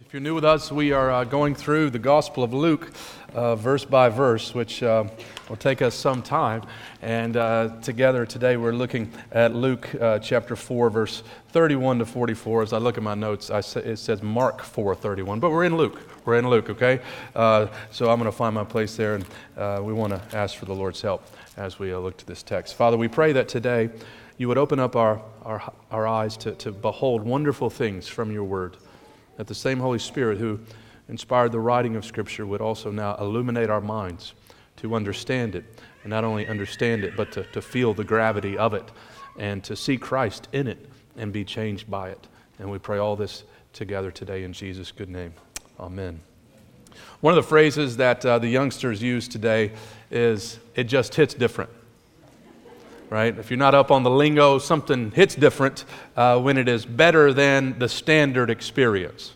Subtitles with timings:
[0.00, 2.90] If you're new with us, we are uh, going through the Gospel of Luke
[3.32, 5.04] uh, verse by verse, which uh,
[5.48, 6.62] will take us some time.
[7.00, 12.62] And uh, together today, we're looking at Luke uh, chapter 4, verse 31 to 44.
[12.62, 15.76] As I look at my notes, say, it says Mark 4 31, but we're in
[15.76, 16.00] Luke.
[16.24, 17.00] We're in Luke, okay?
[17.36, 20.64] Uh, so I'm going to find my place there, and we want to ask for
[20.64, 21.24] the Lord's help
[21.56, 22.74] as we look to this text.
[22.74, 23.90] Father, we pray that today
[24.38, 28.44] you would open up our, our, our eyes to, to behold wonderful things from your
[28.44, 28.76] word
[29.36, 30.60] that the same Holy Spirit who
[31.08, 34.34] inspired the writing of Scripture would also now illuminate our minds
[34.76, 35.64] to understand it,
[36.02, 38.90] and not only understand it, but to, to feel the gravity of it,
[39.38, 42.26] and to see Christ in it and be changed by it.
[42.58, 45.32] And we pray all this together today in Jesus' good name.
[45.78, 46.20] Amen.
[47.20, 49.72] One of the phrases that uh, the youngsters use today
[50.10, 51.70] is, it just hits different
[53.10, 53.36] right?
[53.38, 55.84] If you're not up on the lingo, something hits different
[56.16, 59.34] uh, when it is better than the standard experience.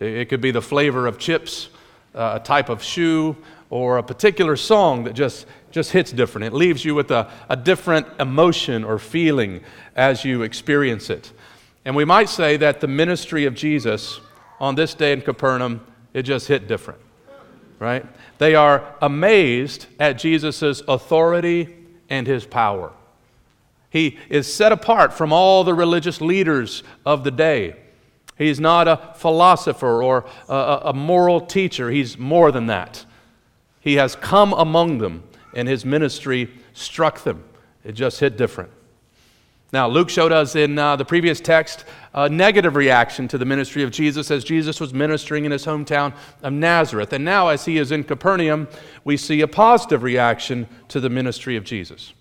[0.00, 1.68] It, it could be the flavor of chips,
[2.14, 3.36] uh, a type of shoe,
[3.70, 6.46] or a particular song that just, just hits different.
[6.46, 9.62] It leaves you with a, a different emotion or feeling
[9.96, 11.32] as you experience it.
[11.84, 14.20] And we might say that the ministry of Jesus
[14.60, 17.00] on this day in Capernaum, it just hit different,
[17.78, 18.06] right?
[18.38, 21.74] They are amazed at Jesus' authority
[22.08, 22.92] and his power.
[23.94, 27.76] He is set apart from all the religious leaders of the day.
[28.36, 31.92] He's not a philosopher or a, a, moral teacher.
[31.92, 33.04] He's more than that.
[33.78, 35.22] He has come among them,
[35.54, 37.44] and his ministry struck them.
[37.84, 38.72] It just hit different.
[39.72, 41.84] Now, Luke showed us in uh, the previous text
[42.14, 46.14] a negative reaction to the ministry of Jesus as Jesus was ministering in his hometown
[46.42, 47.12] of Nazareth.
[47.12, 48.66] And now, as he is in Capernaum,
[49.04, 52.12] we see a positive reaction to the ministry of Jesus.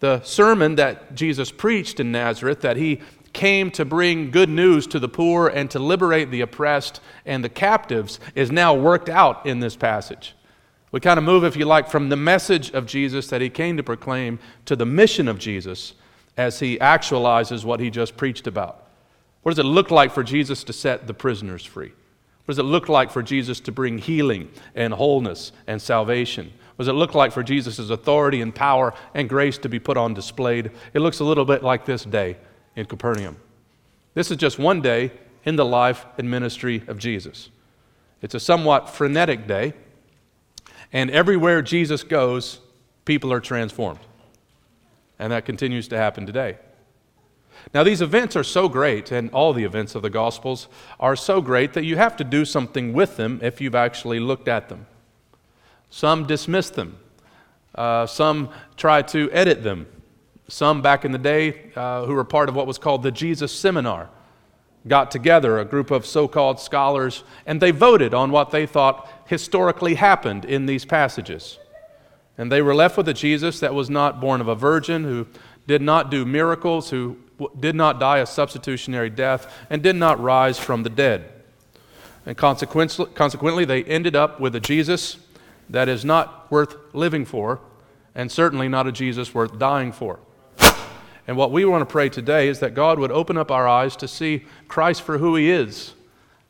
[0.00, 3.00] The sermon that Jesus preached in Nazareth, that he
[3.32, 7.48] came to bring good news to the poor and to liberate the oppressed and the
[7.48, 10.34] captives, is now worked out in this passage.
[10.90, 13.76] We kind of move, if you like, from the message of Jesus that he came
[13.76, 15.94] to proclaim to the mission of Jesus
[16.36, 18.86] as he actualizes what he just preached about.
[19.42, 21.92] What does it look like for Jesus to set the prisoners free?
[22.44, 26.52] What does it look like for Jesus to bring healing and wholeness and salvation?
[26.78, 29.96] What does it look like for Jesus' authority and power and grace to be put
[29.96, 30.60] on display?
[30.60, 32.36] It looks a little bit like this day
[32.76, 33.36] in Capernaum.
[34.14, 35.10] This is just one day
[35.44, 37.50] in the life and ministry of Jesus.
[38.22, 39.72] It's a somewhat frenetic day,
[40.92, 42.60] and everywhere Jesus goes,
[43.04, 43.98] people are transformed.
[45.18, 46.58] And that continues to happen today.
[47.74, 50.68] Now, these events are so great, and all the events of the Gospels
[51.00, 54.46] are so great that you have to do something with them if you've actually looked
[54.46, 54.86] at them.
[55.90, 56.98] Some dismissed them.
[57.74, 59.86] Uh, some tried to edit them.
[60.48, 63.52] Some back in the day, uh, who were part of what was called the Jesus
[63.52, 64.08] Seminar,
[64.86, 69.08] got together, a group of so called scholars, and they voted on what they thought
[69.26, 71.58] historically happened in these passages.
[72.38, 75.26] And they were left with a Jesus that was not born of a virgin, who
[75.66, 77.18] did not do miracles, who
[77.58, 81.30] did not die a substitutionary death, and did not rise from the dead.
[82.24, 85.18] And consequently, consequently, they ended up with a Jesus
[85.70, 87.60] that is not worth living for,
[88.14, 90.18] and certainly not a Jesus worth dying for.
[91.26, 93.94] And what we want to pray today is that God would open up our eyes
[93.96, 95.92] to see Christ for who he is,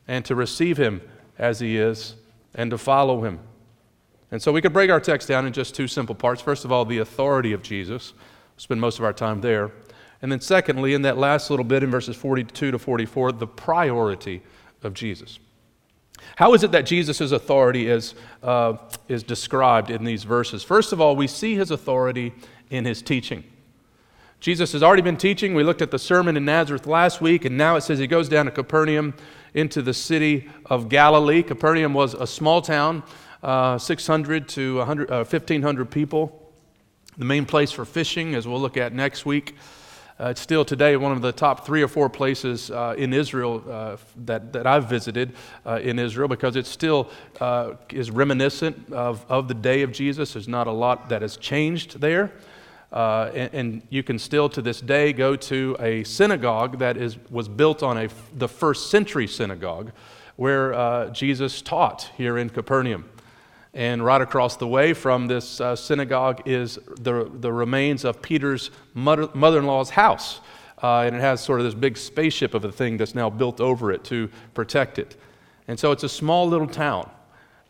[0.07, 1.01] and to receive him
[1.37, 2.15] as he is,
[2.55, 3.39] and to follow him.
[4.31, 6.41] And so we could break our text down in just two simple parts.
[6.41, 8.13] First of all, the authority of Jesus.
[8.13, 9.71] We'll spend most of our time there.
[10.21, 14.41] And then, secondly, in that last little bit in verses 42 to 44, the priority
[14.83, 15.39] of Jesus.
[16.35, 20.63] How is it that Jesus' authority is, uh, is described in these verses?
[20.63, 22.33] First of all, we see his authority
[22.69, 23.43] in his teaching.
[24.39, 25.53] Jesus has already been teaching.
[25.53, 28.29] We looked at the sermon in Nazareth last week, and now it says he goes
[28.29, 29.13] down to Capernaum
[29.53, 31.43] into the city of Galilee.
[31.43, 33.03] Capernaum was a small town,
[33.43, 36.53] uh, 600 to 100, uh, 1,500 people.
[37.17, 39.55] The main place for fishing, as we'll look at next week.
[40.21, 43.63] Uh, it's still today one of the top three or four places uh, in Israel
[43.69, 45.33] uh, that, that I've visited
[45.65, 50.33] uh, in Israel because it still uh, is reminiscent of, of the day of Jesus.
[50.33, 52.33] There's not a lot that has changed there.
[52.91, 57.17] Uh, and, and, you can still to this day go to a synagogue that is,
[57.29, 59.91] was built on a, the first century synagogue
[60.37, 63.05] where Jesus taught here in Capernaum.
[63.73, 68.71] And right across the way from this uh, synagogue is the, the remains of Peter's
[68.93, 70.39] mother in law's house.
[70.81, 73.59] Uh, and it has sort of this big spaceship of a thing that's now built
[73.59, 75.15] over it to protect it.
[75.67, 77.09] And so it's a small little town,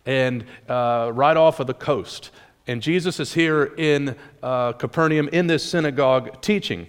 [0.05, 2.31] and uh, right off of the coast.
[2.67, 6.87] And Jesus is here in uh, Capernaum in this synagogue teaching.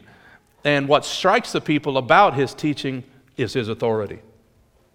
[0.63, 3.03] And what strikes the people about his teaching
[3.37, 4.21] is his authority.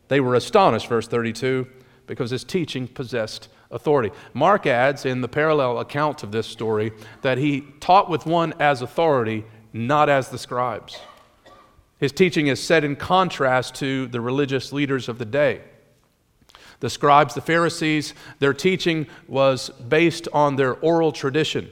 [0.08, 1.68] They were astonished, verse 32,
[2.06, 4.12] because his teaching possessed authority.
[4.34, 6.92] Mark adds in the parallel account of this story
[7.22, 11.00] that he taught with one as authority, not as the scribes.
[12.00, 15.62] His teaching is set in contrast to the religious leaders of the day.
[16.82, 21.72] The scribes, the Pharisees, their teaching was based on their oral tradition.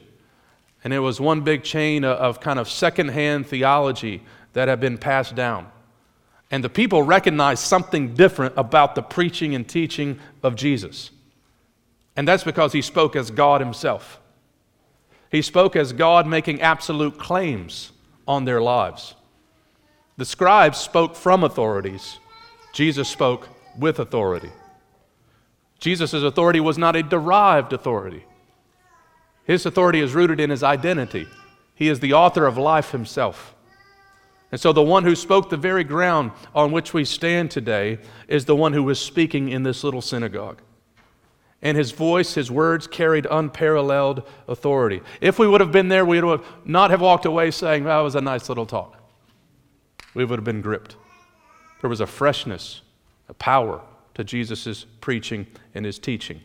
[0.83, 4.23] And it was one big chain of kind of secondhand theology
[4.53, 5.69] that had been passed down.
[6.51, 11.11] And the people recognized something different about the preaching and teaching of Jesus.
[12.15, 14.19] And that's because he spoke as God himself.
[15.31, 17.91] He spoke as God making absolute claims
[18.27, 19.15] on their lives.
[20.17, 22.19] The scribes spoke from authorities,
[22.71, 24.51] Jesus spoke with authority.
[25.79, 28.25] Jesus' authority was not a derived authority.
[29.43, 31.27] His authority is rooted in his identity.
[31.75, 33.53] He is the author of life himself.
[34.51, 38.45] And so, the one who spoke the very ground on which we stand today is
[38.45, 40.61] the one who was speaking in this little synagogue.
[41.63, 45.01] And his voice, his words carried unparalleled authority.
[45.21, 47.99] If we would have been there, we would have not have walked away saying, that
[47.99, 49.01] was a nice little talk.
[50.13, 50.97] We would have been gripped.
[51.81, 52.81] There was a freshness,
[53.29, 53.81] a power,
[54.15, 56.41] to Jesus' preaching and his teaching.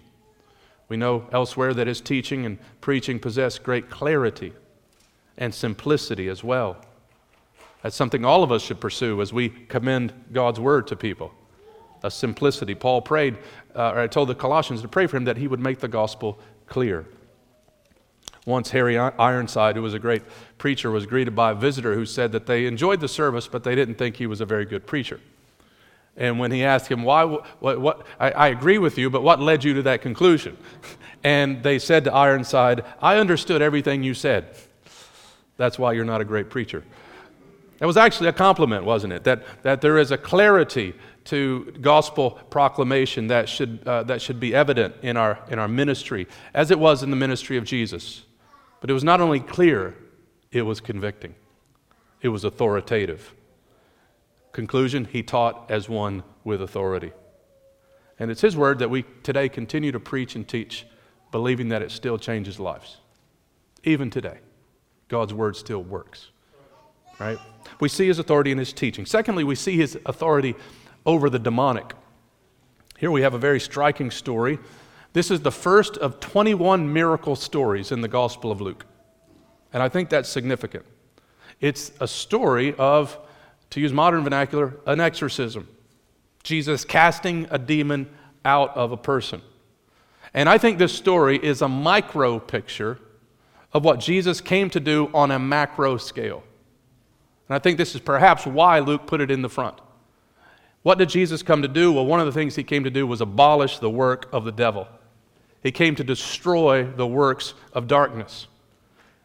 [0.89, 4.53] We know elsewhere that his teaching and preaching possess great clarity
[5.37, 6.77] and simplicity as well.
[7.83, 11.33] That's something all of us should pursue as we commend God's word to people.
[12.03, 12.75] A simplicity.
[12.75, 13.37] Paul prayed,
[13.79, 15.89] uh, or I told the Colossians to pray for him that he would make the
[15.89, 17.07] gospel clear.
[18.45, 20.23] Once Harry Ironside, who was a great
[20.59, 23.75] preacher, was greeted by a visitor who said that they enjoyed the service, but they
[23.75, 25.21] didn't think he was a very good preacher.
[26.17, 29.39] And when he asked him, Why, what, what I, I agree with you, but what
[29.39, 30.57] led you to that conclusion?
[31.25, 34.55] And they said to Ironside, I understood everything you said.
[35.57, 36.85] That's why you're not a great preacher.
[37.79, 39.25] That was actually a compliment, wasn't it?
[39.25, 40.95] That, that there is a clarity
[41.25, 46.27] to gospel proclamation that should, uh, that should be evident in our, in our ministry,
[46.55, 48.25] as it was in the ministry of Jesus.
[48.81, 49.95] But it was not only clear,
[50.51, 51.35] it was convicting,
[52.21, 53.35] it was authoritative.
[54.51, 57.13] Conclusion, he taught as one with authority.
[58.19, 60.85] And it's his word that we today continue to preach and teach,
[61.31, 62.97] believing that it still changes lives.
[63.85, 64.39] Even today,
[65.07, 66.31] God's word still works.
[67.19, 67.39] Right?
[67.81, 69.07] We see his authority in his teaching.
[69.07, 70.55] Secondly, we see his authority
[71.05, 71.95] over the demonic.
[72.99, 74.59] Here we have a very striking story.
[75.13, 78.85] This is the first of 21 miracle stories in the Gospel of Luke.
[79.73, 80.85] And I think that's significant.
[81.61, 83.19] It's a story of
[83.71, 85.69] to use modern vernacular, an exorcism.
[86.43, 88.09] Jesus casting a demon
[88.45, 89.43] out of a person.
[90.35, 92.99] And I think this story is a micro picture
[93.73, 96.43] of what Jesus came to do on a macro scale.
[97.49, 99.79] And I think this is perhaps why Luke put it in the front.
[100.83, 101.93] What did Jesus come to do?
[101.93, 104.53] Well, one of the things he came to do was abolish the work of the
[104.53, 104.89] devil.
[105.63, 108.47] He came to destroy the works of darkness.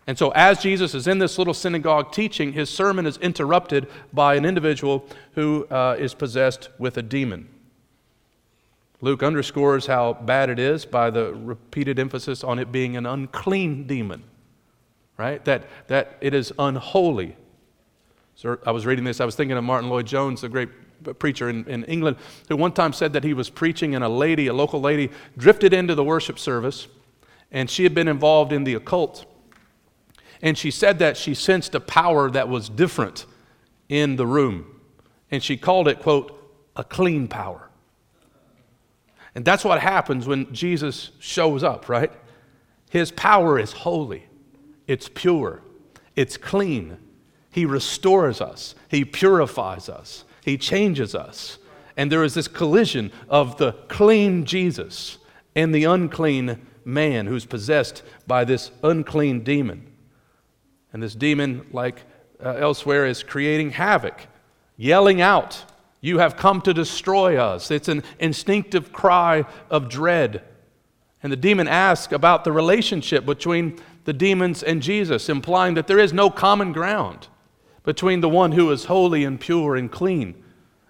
[0.05, 4.35] And so, as Jesus is in this little synagogue teaching, his sermon is interrupted by
[4.35, 7.47] an individual who uh, is possessed with a demon.
[8.99, 13.85] Luke underscores how bad it is by the repeated emphasis on it being an unclean
[13.85, 14.23] demon,
[15.17, 15.43] right?
[15.45, 17.37] That, that it is unholy.
[18.35, 20.69] So I was reading this, I was thinking of Martyn Lloyd-Jones, a great
[21.19, 22.18] preacher in, in England,
[22.50, 25.74] who one time said that he was preaching and a lady, a local lady, drifted
[25.74, 26.88] into the worship service,
[27.51, 29.25] and she had been involved in the occult.
[30.41, 33.25] And she said that she sensed a power that was different
[33.88, 34.81] in the room.
[35.31, 36.39] And she called it, quote,
[36.75, 37.69] a clean power.
[39.36, 42.12] And that's what happens when Jesus shows up, right?
[42.89, 44.25] His power is holy,
[44.88, 45.62] it's pure,
[46.15, 46.98] it's clean.
[47.53, 51.60] He restores us, He purifies us, He changes us.
[51.95, 55.19] And there is this collision of the clean Jesus
[55.55, 59.86] and the unclean man who's possessed by this unclean demon.
[60.91, 62.01] And this demon, like
[62.43, 64.25] uh, elsewhere, is creating havoc,
[64.75, 65.63] yelling out,
[66.01, 67.69] You have come to destroy us.
[67.69, 70.41] It's an instinctive cry of dread.
[71.22, 76.00] And the demon asks about the relationship between the demons and Jesus, implying that there
[76.00, 77.27] is no common ground
[77.83, 80.41] between the one who is holy and pure and clean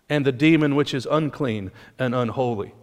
[0.09, 2.73] and the demon which is unclean and unholy.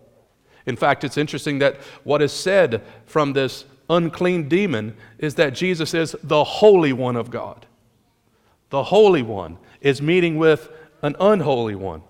[0.66, 5.94] In fact, it's interesting that what is said from this unclean demon is that Jesus
[5.94, 7.66] is the Holy One of God.
[8.70, 10.70] The Holy One is meeting with
[11.02, 12.02] an unholy one.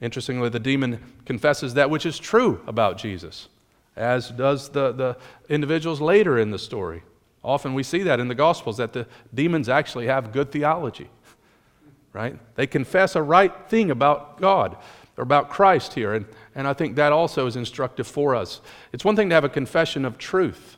[0.00, 3.48] Interestingly, the demon confesses that which is true about Jesus,
[3.96, 5.16] as does the, the
[5.48, 7.02] individuals later in the story.
[7.42, 11.08] Often we see that in the Gospels, that the demons actually have good theology,
[12.12, 12.38] right?
[12.54, 14.76] They confess a right thing about God.
[15.16, 16.14] or about Christ here.
[16.14, 18.60] And, and I think that also is instructive for us.
[18.92, 20.76] It's one thing to have a confession of truth,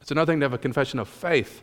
[0.00, 1.62] it's another thing to have a confession of faith.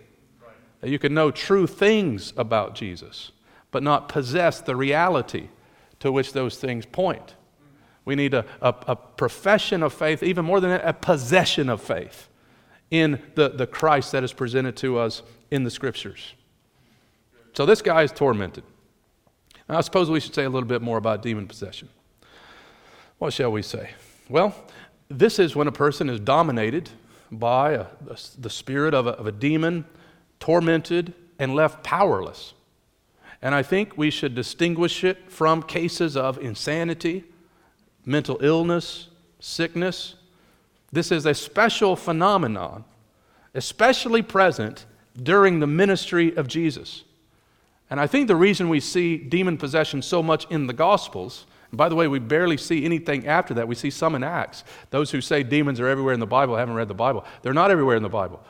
[0.79, 3.31] That you can know true things about Jesus,
[3.69, 5.49] but not possess the reality
[5.99, 7.35] to which those things point.
[8.03, 12.30] We need a, a, a profession of faith, even more than a possession of faith
[12.91, 16.35] in the, the Christ that is presented to us in the Scriptures.
[17.53, 18.63] So this guy is tormented.
[19.67, 21.87] I suppose we should say a little bit more about demon possession.
[23.17, 23.91] What shall we say?
[24.29, 24.53] Well,
[25.07, 26.89] this is when a person is dominated
[27.31, 29.85] by a, a, the spirit of a, of a demon,
[30.39, 32.53] tormented, and left powerless.
[33.41, 37.23] And I think we should distinguish it from cases of insanity,
[38.05, 39.07] mental illness,
[39.39, 40.15] sickness.
[40.91, 42.83] This is a special phenomenon,
[43.53, 44.85] especially present
[45.21, 47.03] during the ministry of Jesus.
[47.89, 51.77] And I think the reason we see demon possession so much in the Gospels, and
[51.77, 53.67] by the way, we barely see anything after that.
[53.67, 54.63] We see some in Acts.
[54.89, 57.25] Those who say demons are everywhere in the Bible haven't read the Bible.
[57.41, 58.41] They're not everywhere in the Bible.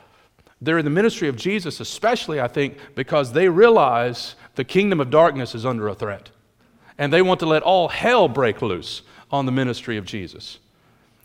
[0.62, 5.10] They're in the ministry of Jesus, especially, I think, because they realize the kingdom of
[5.10, 6.30] darkness is under a threat.
[6.98, 10.60] And they want to let all hell break loose on the ministry of Jesus.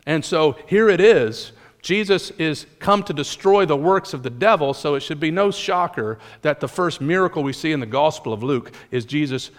[0.06, 4.74] And so here it is Jesus is come to destroy the works of the devil,
[4.74, 8.32] so it should be no shocker that the first miracle we see in the Gospel
[8.32, 9.52] of Luke is Jesus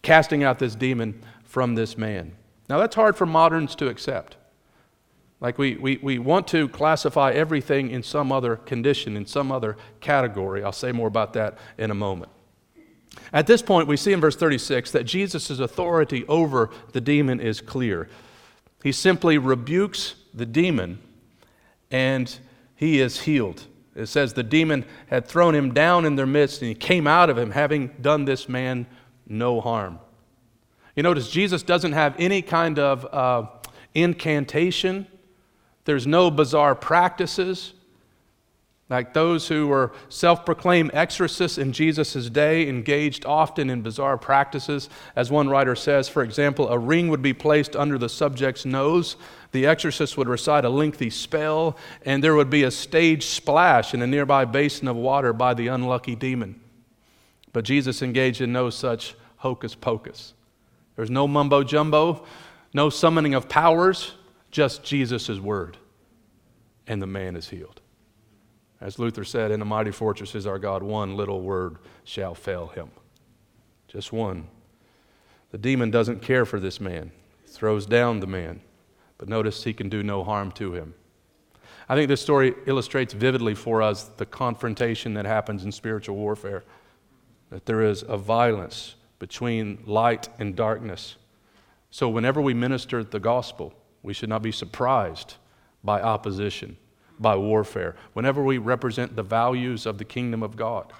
[0.00, 2.32] casting out this demon from this man.
[2.70, 4.36] Now, that's hard for moderns to accept.
[5.40, 9.76] Like, we, we, we want to classify everything in some other condition, in some other
[10.00, 10.64] category.
[10.64, 12.30] I'll say more about that in a moment.
[13.32, 17.60] At this point, we see in verse 36 that Jesus' authority over the demon is
[17.60, 18.08] clear.
[18.82, 21.00] He simply rebukes the demon
[21.90, 22.38] and
[22.76, 23.66] he is healed.
[23.94, 27.28] It says the demon had thrown him down in their midst, and he came out
[27.28, 28.86] of him, having done this man
[29.26, 29.98] no harm.
[30.94, 33.46] You notice Jesus doesn't have any kind of uh,
[33.94, 35.06] incantation,
[35.84, 37.74] there's no bizarre practices.
[38.90, 44.90] Like those who were self proclaimed exorcists in Jesus' day engaged often in bizarre practices.
[45.16, 49.16] As one writer says, for example, a ring would be placed under the subject's nose
[49.52, 54.02] the exorcist would recite a lengthy spell, and there would be a stage splash in
[54.02, 56.60] a nearby basin of water by the unlucky demon.
[57.52, 60.34] But Jesus engaged in no such hocus pocus.
[60.94, 62.24] There's no mumbo jumbo,
[62.72, 64.14] no summoning of powers,
[64.52, 65.76] just Jesus' word.
[66.86, 67.80] And the man is healed.
[68.80, 72.68] As Luther said, in a mighty fortress is our God, one little word shall fail
[72.68, 72.90] him.
[73.88, 74.48] Just one.
[75.50, 77.10] The demon doesn't care for this man,
[77.46, 78.60] throws down the man.
[79.18, 80.94] But notice he can do no harm to him.
[81.90, 86.64] I think this story illustrates vividly for us the confrontation that happens in spiritual warfare.
[87.50, 91.16] That there is a violence between light and darkness.
[91.90, 95.34] So, whenever we minister the gospel, we should not be surprised
[95.82, 96.76] by opposition,
[97.20, 97.94] by warfare.
[98.14, 100.92] Whenever we represent the values of the kingdom of God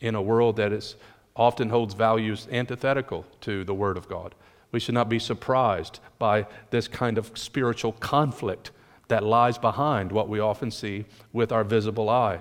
[0.00, 0.96] in a world that is,
[1.36, 4.34] often holds values antithetical to the Word of God,
[4.72, 8.70] we should not be surprised by this kind of spiritual conflict
[9.08, 12.40] that lies behind what we often see with our visible eye.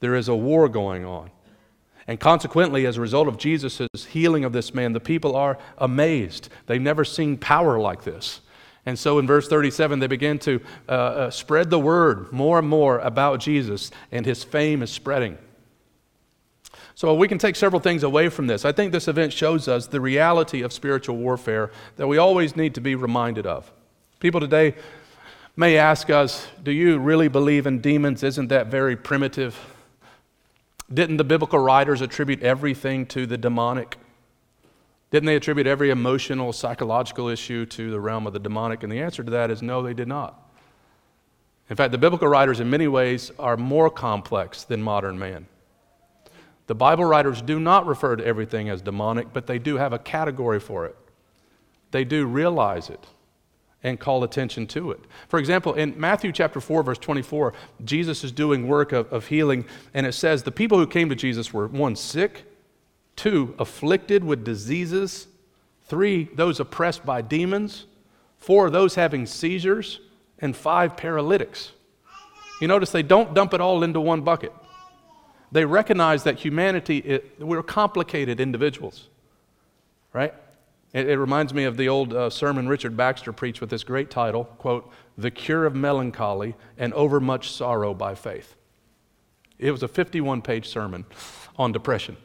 [0.00, 1.30] There is a war going on.
[2.08, 6.48] And consequently, as a result of Jesus' healing of this man, the people are amazed.
[6.66, 8.40] They've never seen power like this.
[8.86, 12.68] And so in verse 37, they begin to uh, uh, spread the word more and
[12.68, 15.36] more about Jesus, and his fame is spreading.
[16.94, 18.64] So we can take several things away from this.
[18.64, 22.74] I think this event shows us the reality of spiritual warfare that we always need
[22.76, 23.70] to be reminded of.
[24.20, 24.74] People today
[25.56, 28.22] may ask us, Do you really believe in demons?
[28.22, 29.58] Isn't that very primitive?
[30.92, 33.98] Didn't the biblical writers attribute everything to the demonic?
[35.10, 38.82] Didn't they attribute every emotional, psychological issue to the realm of the demonic?
[38.82, 40.42] And the answer to that is no, they did not.
[41.68, 45.46] In fact, the biblical writers, in many ways, are more complex than modern man.
[46.66, 49.98] The Bible writers do not refer to everything as demonic, but they do have a
[49.98, 50.96] category for it.
[51.92, 53.06] They do realize it
[53.82, 55.00] and call attention to it.
[55.28, 57.52] For example, in Matthew chapter 4, verse 24,
[57.84, 61.14] Jesus is doing work of, of healing, and it says the people who came to
[61.14, 62.44] Jesus were one, sick,
[63.16, 65.26] two, afflicted with diseases,
[65.86, 67.86] three, those oppressed by demons,
[68.38, 70.00] four, those having seizures,
[70.38, 71.72] and five, paralytics.
[72.60, 74.52] You notice they don't dump it all into one bucket.
[75.52, 79.08] They recognize that humanity, it, we're complicated individuals,
[80.12, 80.34] right?
[80.92, 84.10] It, it reminds me of the old uh, sermon Richard Baxter preached with this great
[84.10, 88.54] title, quote, The Cure of Melancholy and Overmuch Sorrow by Faith.
[89.58, 91.04] It was a 51 page sermon
[91.56, 92.16] on depression.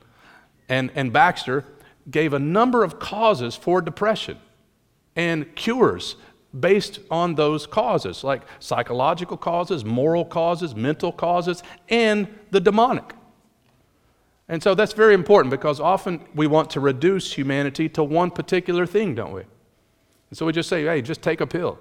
[0.71, 1.65] And, and Baxter
[2.09, 4.37] gave a number of causes for depression
[5.17, 6.15] and cures
[6.57, 13.13] based on those causes, like psychological causes, moral causes, mental causes, and the demonic.
[14.47, 18.85] And so that's very important because often we want to reduce humanity to one particular
[18.85, 19.41] thing, don't we?
[19.41, 21.79] And so we just say, hey, just take a pill,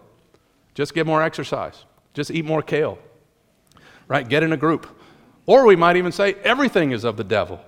[0.75, 2.99] just get more exercise, just eat more kale,
[4.09, 4.29] right?
[4.29, 4.89] Get in a group.
[5.47, 7.61] Or we might even say everything is of the devil.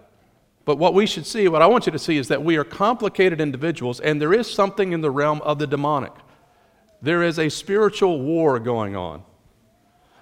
[0.64, 2.64] But what we should see, what I want you to see, is that we are
[2.64, 6.12] complicated individuals, and there is something in the realm of the demonic.
[7.00, 9.24] There is a spiritual war going on.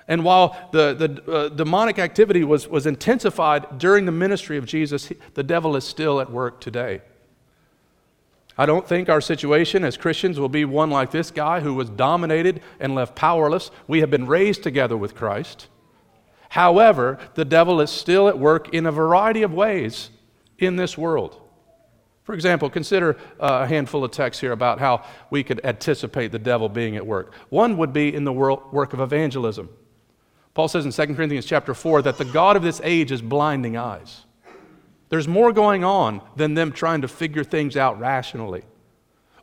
[0.09, 5.13] And while the, the uh, demonic activity was, was intensified during the ministry of Jesus,
[5.35, 7.03] the devil is still at work today.
[8.59, 11.89] I don't think our situation as Christians will be one like this guy who was
[11.89, 13.71] dominated and left powerless.
[13.87, 15.69] We have been raised together with Christ.
[16.51, 20.11] However, the devil is still at work in a variety of ways
[20.61, 21.41] in this world.
[22.23, 26.39] For example, consider uh, a handful of texts here about how we could anticipate the
[26.39, 27.35] devil being at work.
[27.49, 29.69] One would be in the work of evangelism.
[30.55, 33.77] Paul says in 2 Corinthians chapter 4 that the God of this age is blinding
[33.77, 34.27] eyes.
[35.09, 38.63] There's more going on than them trying to figure things out rationally.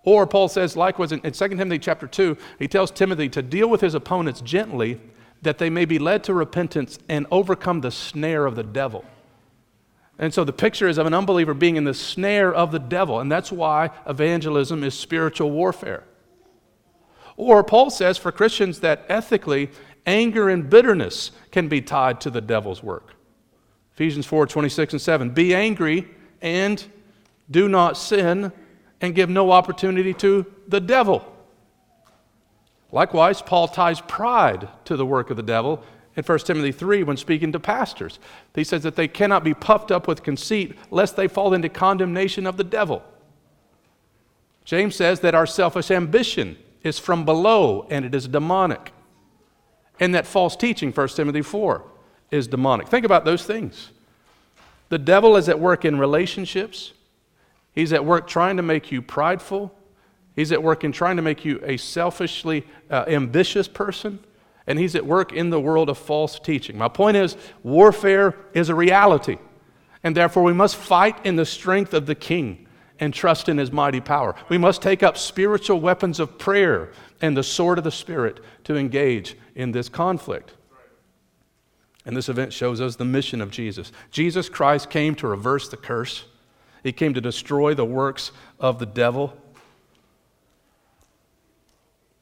[0.04, 3.82] Or Paul says, likewise in 2 Timothy chapter 2, he tells Timothy to deal with
[3.82, 5.02] his opponents gently
[5.42, 9.04] that they may be led to repentance and overcome the snare of the devil.
[10.20, 13.20] And so the picture is of an unbeliever being in the snare of the devil,
[13.20, 16.04] and that's why evangelism is spiritual warfare.
[17.36, 19.70] Or Paul says for Christians that ethically,
[20.08, 23.14] anger and bitterness can be tied to the devil's work.
[23.94, 25.30] Ephesians 4 26 and 7.
[25.32, 26.08] Be angry
[26.42, 26.84] and
[27.50, 28.52] do not sin,
[29.02, 31.26] and give no opportunity to the devil.
[32.92, 35.84] Likewise, Paul ties pride to the work of the devil
[36.18, 38.20] in 1 Timothy 3 when speaking to pastors.
[38.56, 42.48] He says that they cannot be puffed up with conceit lest they fall into condemnation
[42.48, 43.04] of the devil.
[44.66, 48.92] James says that our selfish ambition is from below and it is demonic.
[50.00, 51.84] And that false teaching, 1 Timothy 4,
[52.32, 52.88] is demonic.
[52.88, 53.92] Think about those things.
[54.90, 56.94] The devil is at work in relationships,
[57.74, 59.74] he's at work trying to make you prideful,
[60.36, 64.20] he's at work in trying to make you a selfishly uh, ambitious person
[64.68, 66.78] and he's at work in the world of false teaching.
[66.78, 69.38] My point is, warfare is a reality,
[70.04, 72.68] and therefore we must fight in the strength of the king
[73.00, 74.36] and trust in his mighty power.
[74.50, 78.76] We must take up spiritual weapons of prayer and the sword of the Spirit to
[78.76, 80.54] engage in this conflict.
[82.06, 83.92] And this event shows us the mission of Jesus.
[84.12, 86.26] Jesus Christ came to reverse the curse,
[86.84, 89.36] he came to destroy the works of the devil.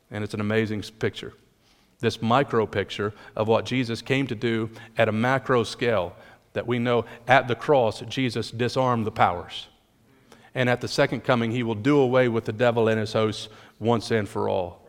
[0.09, 1.33] And it's an amazing picture
[1.99, 6.15] this micro picture of what Jesus came to do at a macro scale.
[6.53, 9.67] That we know at the cross, Jesus disarmed the powers.
[10.53, 13.49] And at the second coming, he will do away with the devil and his hosts
[13.79, 14.87] once and for all.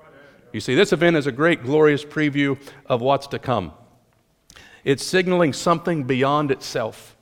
[0.53, 3.73] You see, this event is a great, glorious preview of what's to come.
[4.85, 7.17] It's signaling something beyond itself.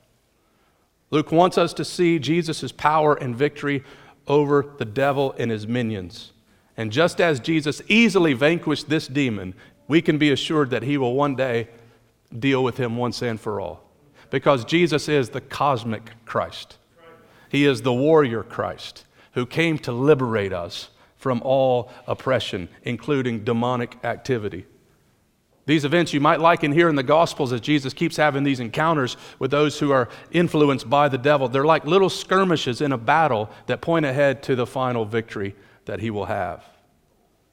[1.11, 3.83] Luke wants us to see Jesus' power and victory
[4.27, 6.33] over the devil and his minions.
[6.77, 9.55] And just as Jesus easily vanquished this demon,
[9.89, 11.69] we can be assured that He will one day
[12.37, 13.83] deal with him once and for all.
[14.31, 16.79] Because Jesus is the cosmic Christ,
[17.49, 23.97] He is the warrior Christ who came to liberate us from all oppression, including demonic
[24.05, 24.67] activity.
[25.67, 29.17] These events you might liken here in the Gospels as Jesus keeps having these encounters
[29.39, 31.49] with those who are influenced by the devil.
[31.49, 36.01] They're like little skirmishes in a battle that point ahead to the final victory that
[36.01, 36.63] he will have.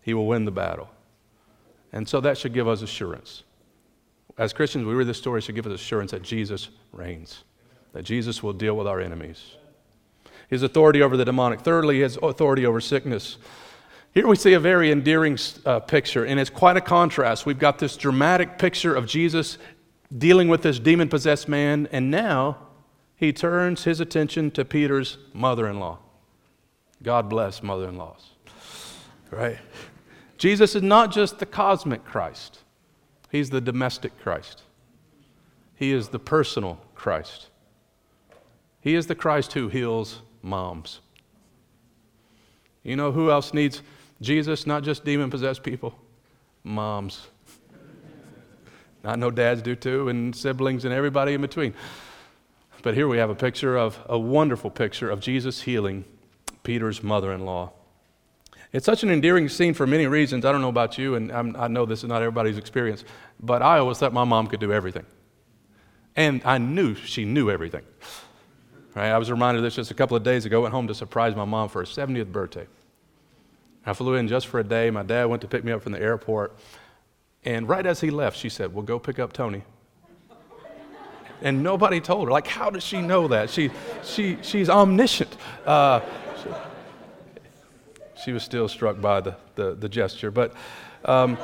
[0.02, 0.90] He will win the battle.
[1.94, 3.44] And so that should give us assurance.
[4.38, 7.44] As Christians, we read this story, should give us assurance that Jesus reigns,
[7.94, 9.56] that Jesus will deal with our enemies.
[10.48, 11.62] His authority over the demonic.
[11.62, 13.38] Thirdly, his authority over sickness.
[14.14, 17.46] Here we see a very endearing uh, picture, and it's quite a contrast.
[17.46, 19.58] We've got this dramatic picture of Jesus
[20.18, 22.58] dealing with this demon possessed man, and now
[23.16, 26.00] he turns his attention to Peter's mother in law.
[27.04, 28.32] God bless mother in laws.
[29.30, 29.60] Right?
[30.42, 32.64] Jesus is not just the cosmic Christ,
[33.32, 34.64] He's the domestic Christ.
[35.76, 37.50] He is the personal Christ.
[38.80, 41.02] He is the Christ who heals moms.
[42.82, 43.84] You know who else needs
[44.20, 44.66] Jesus?
[44.66, 45.94] Not just demon possessed people,
[46.64, 47.28] moms.
[49.06, 51.76] I know dads do too, and siblings and everybody in between.
[52.82, 56.04] But here we have a picture of a wonderful picture of Jesus healing
[56.64, 57.74] Peter's mother in law.
[58.74, 60.46] It's such an endearing scene for many reasons.
[60.46, 63.04] I don't know about you, and I'm, i know this is not everybody's experience,
[63.40, 65.06] but I always thought my mom could do everything.
[66.16, 67.84] And I knew she knew everything.
[68.96, 69.10] Right?
[69.10, 70.60] I was reminded of this just a couple of days ago.
[70.60, 72.68] I went home to surprise my mom for her 70th birthday.
[73.86, 74.90] I flew in just for a day.
[74.90, 76.58] My dad went to pick me up from the airport.
[77.44, 79.64] And right as he left, she said, Well, go pick up Tony.
[81.42, 82.32] and nobody told her.
[82.32, 83.50] Like, how does she know that?
[83.50, 83.72] She,
[84.04, 85.36] she, she's omniscient.
[85.66, 86.02] Uh,
[88.24, 90.32] she, was still struck by the, the, the gesture.
[90.32, 90.54] But
[91.06, 91.38] um,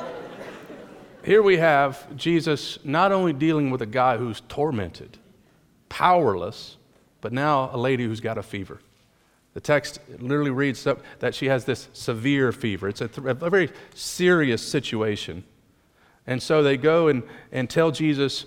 [1.24, 5.18] here we have Jesus not only dealing with a guy who's tormented,
[5.88, 6.76] powerless,
[7.20, 8.80] but now a lady who's got a fever.
[9.54, 10.86] The text literally reads
[11.18, 12.88] that she has this severe fever.
[12.88, 15.42] It's a, th- a very serious situation.
[16.26, 18.46] And so they go and, and tell Jesus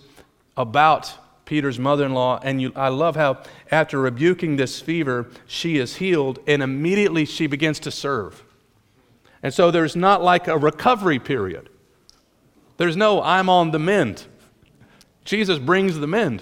[0.56, 1.13] about
[1.52, 2.40] Peter's mother in law.
[2.42, 7.46] And you, I love how, after rebuking this fever, she is healed, and immediately she
[7.46, 8.42] begins to serve.
[9.44, 11.68] And so there's not like a recovery period.
[12.78, 14.24] There's no, I'm on the mend.
[15.26, 16.42] Jesus brings the mend,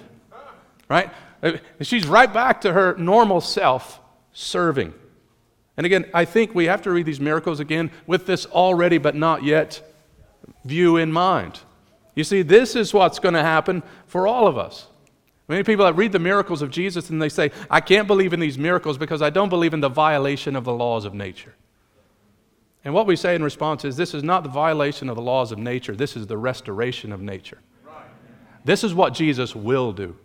[0.88, 1.10] right?
[1.42, 4.00] Uh, she's right back to her normal self
[4.32, 4.94] serving.
[5.76, 9.16] And again, I think we have to read these miracles again with this already but
[9.16, 9.82] not yet
[10.66, 11.62] view in mind.
[12.14, 14.86] You see, this is what's going to happen for all of us.
[15.50, 18.40] Many people that read the miracles of Jesus and they say, I can't believe in
[18.40, 21.56] these miracles because I don't believe in the violation of the laws of nature.
[22.86, 25.52] And what we say in response is, this is not the violation of the laws
[25.52, 27.58] of nature, this is the restoration of nature.
[28.64, 30.16] This is what Jesus will do.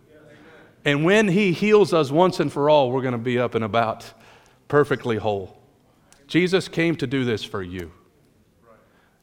[0.85, 3.65] And when He heals us once and for all, we're going to be up and
[3.65, 4.05] about
[4.67, 5.57] perfectly whole.
[6.27, 7.91] Jesus came to do this for you.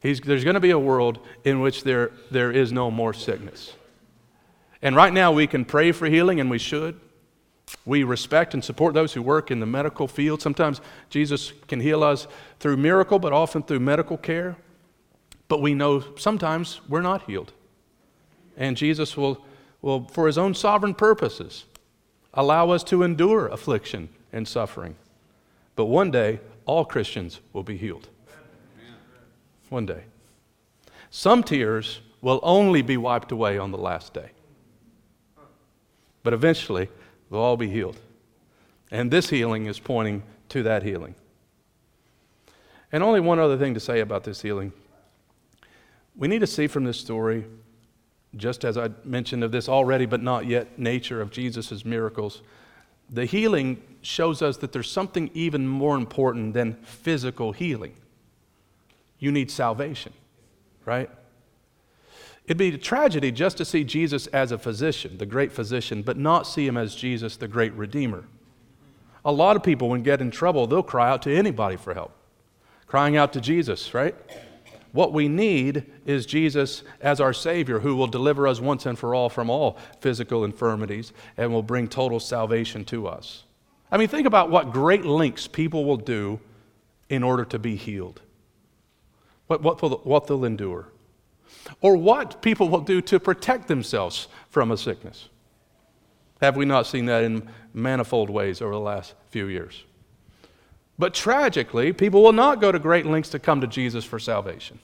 [0.01, 3.75] There's going to be a world in which there, there is no more sickness.
[4.83, 7.01] And right now, we can pray for healing, and we should.
[7.87, 10.43] We respect and support those who work in the medical field.
[10.43, 12.27] Sometimes Jesus can heal us
[12.59, 14.57] through miracle, but often through medical care.
[15.49, 17.53] But we know sometimes we're not healed.
[18.57, 19.45] And Jesus will,
[19.81, 21.65] will, for his own sovereign purposes,
[22.35, 24.97] allow us to endure affliction and suffering.
[25.77, 28.09] But one day, all Christians will be healed.
[29.69, 30.05] One day.
[31.11, 34.31] Some tears will only be wiped away on the last day.
[36.23, 36.89] But eventually,
[37.31, 37.99] they'll all be healed.
[38.91, 41.15] And this healing is pointing to that healing.
[42.91, 44.73] And only one other thing to say about this healing.
[46.15, 47.47] We need to see from this story,
[48.37, 52.43] just as I mentioned of this already but not yet nature of Jesus' miracles,
[53.09, 57.95] the healing shows us that there's something even more important than physical healing
[59.23, 60.13] you need salvation,
[60.85, 61.09] right?
[62.47, 66.17] It'd be a tragedy just to see Jesus as a physician, the great physician, but
[66.17, 68.25] not see him as Jesus, the great redeemer.
[69.25, 72.13] A lot of people, when get in trouble, they'll cry out to anybody for help,
[72.87, 74.17] crying out to Jesus, right?
[74.91, 79.15] What we need is Jesus as our Savior who will deliver us once and for
[79.15, 83.45] all from all physical infirmities and will bring total salvation to us.
[83.91, 86.41] I mean, think about what great lengths people will do
[87.09, 88.21] in order to be healed
[89.61, 90.89] what, what, what they'll endure,
[91.81, 95.29] or what people will do to protect themselves from a sickness.
[96.41, 99.85] Have we not seen that in manifold ways over the last few years?
[100.99, 104.79] But tragically, people will not go to great lengths to come to Jesus for salvation.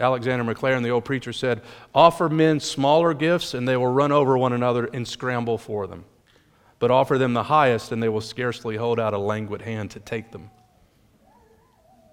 [0.00, 1.60] Alexander Maclaren, the old preacher, said,
[1.94, 6.04] Offer men smaller gifts, and they will run over one another and scramble for them.
[6.78, 10.00] But offer them the highest, and they will scarcely hold out a languid hand to
[10.00, 10.50] take them.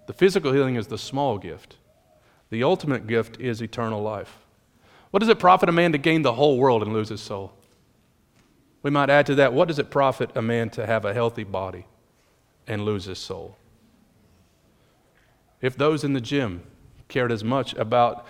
[0.07, 1.77] The physical healing is the small gift.
[2.49, 4.39] The ultimate gift is eternal life.
[5.11, 7.53] What does it profit a man to gain the whole world and lose his soul?
[8.81, 11.43] We might add to that, what does it profit a man to have a healthy
[11.43, 11.85] body
[12.67, 13.57] and lose his soul?
[15.61, 16.63] If those in the gym
[17.07, 18.25] cared as much about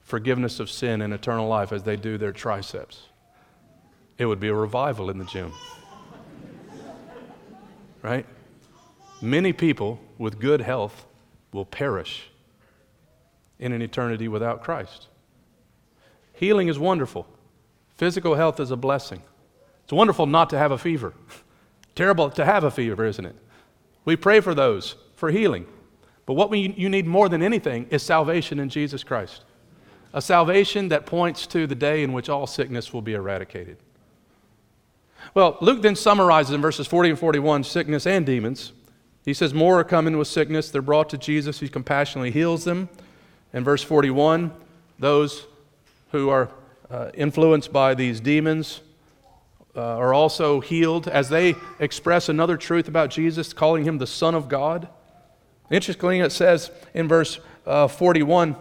[0.00, 3.08] forgiveness of sin and eternal life as they do their triceps,
[4.18, 5.52] it would be a revival in the gym.
[8.02, 8.26] right?
[9.22, 11.06] Many people with good health
[11.52, 12.30] will perish
[13.64, 15.08] in an eternity without Christ.
[16.34, 17.26] Healing is wonderful.
[17.96, 19.22] Physical health is a blessing.
[19.84, 21.14] It's wonderful not to have a fever.
[21.94, 23.36] Terrible to have a fever, isn't it?
[24.04, 25.66] We pray for those for healing.
[26.26, 29.44] But what we, you need more than anything is salvation in Jesus Christ.
[30.12, 33.78] A salvation that points to the day in which all sickness will be eradicated.
[35.34, 38.72] Well, Luke then summarizes in verses 40 and 41 sickness and demons.
[39.24, 40.70] He says, More are coming with sickness.
[40.70, 41.60] They're brought to Jesus.
[41.60, 42.88] He compassionately heals them.
[43.54, 44.52] In verse 41,
[44.98, 45.46] those
[46.10, 46.50] who are
[46.90, 48.80] uh, influenced by these demons
[49.76, 54.34] uh, are also healed as they express another truth about Jesus, calling him the Son
[54.34, 54.88] of God.
[55.70, 58.56] Interestingly, it says in verse uh, 41,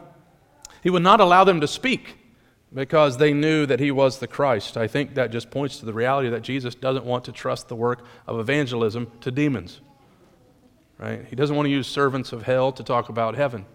[0.84, 2.16] He would not allow them to speak
[2.72, 4.78] because they knew that he was the Christ.
[4.78, 7.76] I think that just points to the reality that Jesus doesn't want to trust the
[7.76, 9.82] work of evangelism to demons.
[11.00, 11.26] Right?
[11.28, 13.66] He doesn't want to use servants of hell to talk about heaven.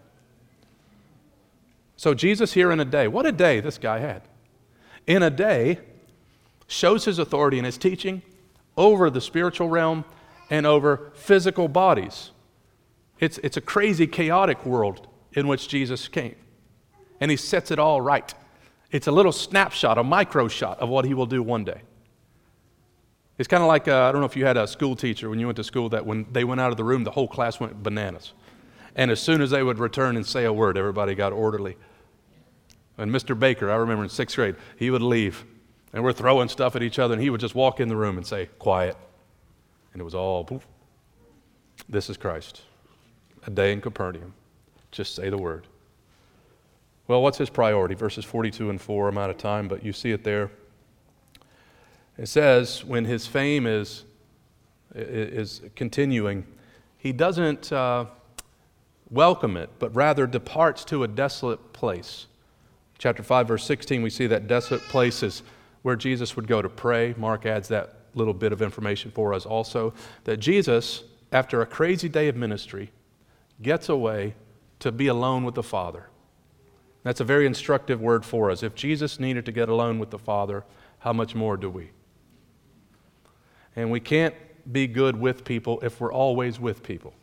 [1.98, 4.22] So, Jesus here in a day, what a day this guy had.
[5.08, 5.80] In a day,
[6.68, 8.22] shows his authority in his teaching
[8.76, 10.04] over the spiritual realm
[10.48, 12.30] and over physical bodies.
[13.18, 16.37] It's, it's a crazy, chaotic world in which Jesus came.
[17.20, 18.32] And he sets it all right.
[18.92, 21.80] It's a little snapshot, a micro shot of what he will do one day.
[23.38, 25.40] It's kind of like, uh, I don't know if you had a school teacher when
[25.40, 27.58] you went to school that when they went out of the room, the whole class
[27.58, 28.34] went bananas.
[28.94, 31.76] And as soon as they would return and say a word, everybody got orderly.
[32.98, 33.38] And Mr.
[33.38, 35.44] Baker, I remember in sixth grade, he would leave
[35.92, 38.18] and we're throwing stuff at each other, and he would just walk in the room
[38.18, 38.96] and say, Quiet.
[39.92, 40.66] And it was all, poof.
[41.88, 42.62] This is Christ.
[43.46, 44.34] A day in Capernaum.
[44.90, 45.66] Just say the word.
[47.06, 47.94] Well, what's his priority?
[47.94, 49.08] Verses 42 and 4.
[49.08, 50.50] I'm out of time, but you see it there.
[52.18, 54.04] It says, when his fame is,
[54.94, 56.46] is continuing,
[56.98, 58.06] he doesn't uh,
[59.08, 62.26] welcome it, but rather departs to a desolate place.
[62.98, 65.42] Chapter 5, verse 16, we see that desolate places
[65.82, 67.14] where Jesus would go to pray.
[67.16, 72.08] Mark adds that little bit of information for us also that Jesus, after a crazy
[72.08, 72.90] day of ministry,
[73.62, 74.34] gets away
[74.80, 76.08] to be alone with the Father.
[77.04, 78.62] That's a very instructive word for us.
[78.62, 80.64] If Jesus needed to get alone with the Father,
[80.98, 81.90] how much more do we?
[83.76, 84.34] And we can't
[84.70, 87.14] be good with people if we're always with people.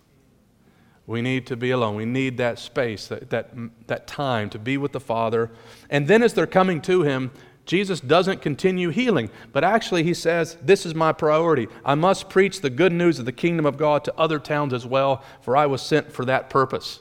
[1.08, 1.96] We need to be alone.
[1.96, 3.52] We need that space, that, that,
[3.88, 5.52] that time to be with the Father.
[5.90, 7.32] And then as they're coming to Him,
[7.66, 11.68] Jesus doesn't continue healing, but actually he says, This is my priority.
[11.84, 14.86] I must preach the good news of the kingdom of God to other towns as
[14.86, 17.00] well, for I was sent for that purpose.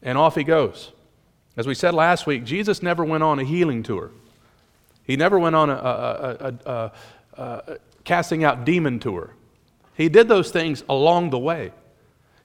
[0.00, 0.92] And off he goes.
[1.56, 4.10] As we said last week, Jesus never went on a healing tour.
[5.04, 6.92] He never went on a, a, a,
[7.42, 9.34] a casting out demon tour.
[9.94, 11.72] He did those things along the way.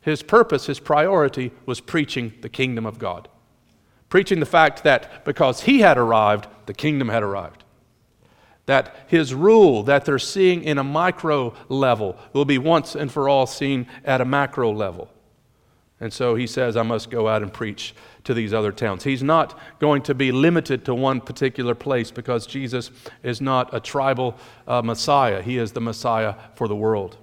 [0.08, 3.28] His purpose, his priority was preaching the kingdom of God
[4.10, 7.63] preaching the fact that because he had arrived, the kingdom had arrived.
[8.65, 13.30] That his rule that they're seeing in a micro level will be once and for
[13.30, 15.10] all seen at a macro level.
[16.00, 19.04] And so he says, I must go out and preach to these other towns.
[19.04, 22.91] He's not going to be limited to one particular place because Jesus
[23.24, 25.41] is not a tribal uh, Messiah.
[25.41, 27.17] He is the Messiah for the world.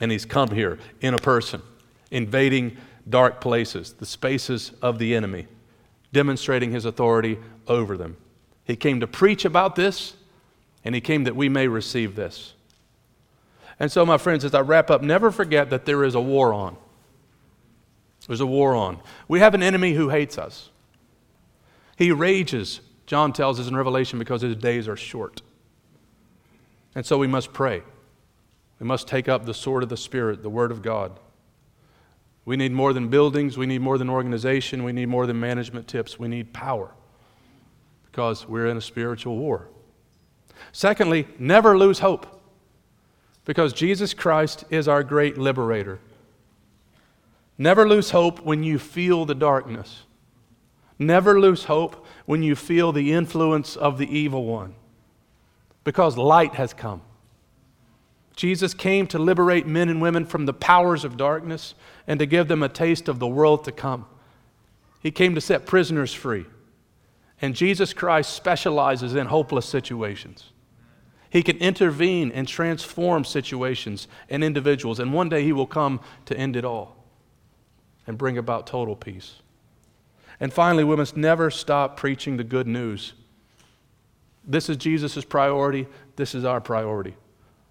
[0.00, 1.62] And he's come here in a person,
[2.10, 2.76] invading
[3.08, 5.46] dark places, the spaces of the enemy,
[6.12, 8.16] demonstrating his authority over them.
[8.64, 10.14] He came to preach about this,
[10.84, 12.54] and he came that we may receive this.
[13.78, 16.52] And so, my friends, as I wrap up, never forget that there is a war
[16.52, 16.76] on.
[18.26, 19.00] There's a war on.
[19.26, 20.70] We have an enemy who hates us.
[21.96, 25.42] He rages, John tells us in Revelation, because his days are short.
[26.94, 27.82] And so we must pray.
[28.80, 31.20] We must take up the sword of the Spirit, the Word of God.
[32.46, 33.58] We need more than buildings.
[33.58, 34.82] We need more than organization.
[34.82, 36.18] We need more than management tips.
[36.18, 36.90] We need power
[38.06, 39.68] because we're in a spiritual war.
[40.72, 42.42] Secondly, never lose hope
[43.44, 46.00] because Jesus Christ is our great liberator.
[47.58, 50.04] Never lose hope when you feel the darkness.
[50.98, 54.74] Never lose hope when you feel the influence of the evil one
[55.84, 57.02] because light has come.
[58.40, 61.74] Jesus came to liberate men and women from the powers of darkness
[62.06, 64.06] and to give them a taste of the world to come.
[65.02, 66.46] He came to set prisoners free.
[67.42, 70.52] And Jesus Christ specializes in hopeless situations.
[71.28, 76.34] He can intervene and transform situations and individuals, and one day He will come to
[76.34, 76.96] end it all
[78.06, 79.34] and bring about total peace.
[80.40, 83.12] And finally, we must never stop preaching the good news.
[84.46, 87.16] This is Jesus' priority, this is our priority.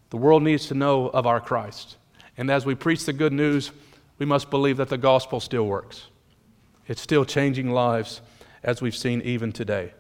[0.09, 1.97] The world needs to know of our Christ.
[2.37, 3.71] And as we preach the good news,
[4.17, 6.07] we must believe that the gospel still works.
[6.87, 8.21] It's still changing lives,
[8.63, 9.93] as we've seen even today.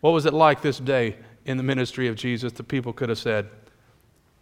[0.00, 2.52] What was it like this day in the ministry of Jesus?
[2.52, 3.48] The people could have said,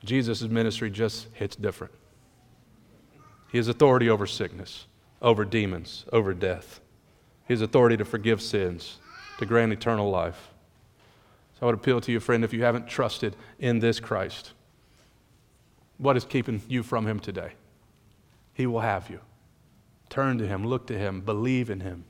[0.05, 1.95] Jesus' ministry just hits different.
[3.51, 4.87] He has authority over sickness,
[5.21, 6.81] over demons, over death.
[7.45, 8.99] His authority to forgive sins,
[9.39, 10.52] to grant eternal life.
[11.63, 14.53] I would appeal to you, friend, if you haven't trusted in this Christ,
[15.97, 17.53] what is keeping you from Him today?
[18.53, 19.21] He will have you.
[20.11, 22.05] Turn to Him, look to Him, believe in Him.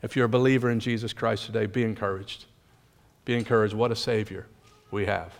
[0.00, 2.44] If you're a believer in Jesus Christ today, be encouraged.
[3.24, 3.74] Be encouraged.
[3.74, 4.46] What a Savior
[4.92, 5.32] we have.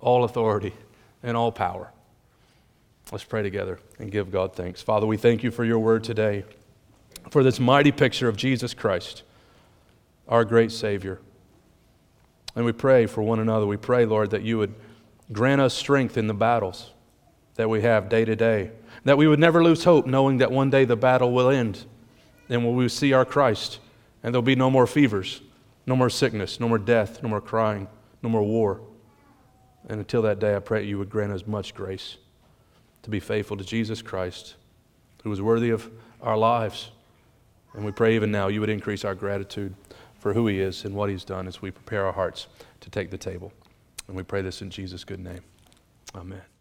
[0.00, 0.74] All authority
[1.22, 1.92] and all power.
[3.12, 4.82] Let's pray together and give God thanks.
[4.82, 6.44] Father, we thank you for your word today,
[7.30, 9.22] for this mighty picture of Jesus Christ
[10.28, 11.20] our great Savior.
[12.54, 13.66] And we pray for one another.
[13.66, 14.74] We pray, Lord, that you would
[15.32, 16.90] grant us strength in the battles
[17.54, 18.70] that we have day to day,
[19.04, 21.84] that we would never lose hope, knowing that one day the battle will end
[22.48, 23.78] and we will see our Christ,
[24.22, 25.40] and there'll be no more fevers,
[25.86, 27.88] no more sickness, no more death, no more crying,
[28.22, 28.80] no more war.
[29.88, 32.18] And until that day, I pray you would grant us much grace
[33.02, 34.56] to be faithful to Jesus Christ,
[35.24, 36.90] who is worthy of our lives.
[37.74, 39.74] And we pray even now you would increase our gratitude
[40.22, 42.46] for who he is and what he's done as we prepare our hearts
[42.80, 43.52] to take the table.
[44.06, 45.40] And we pray this in Jesus' good name.
[46.14, 46.51] Amen.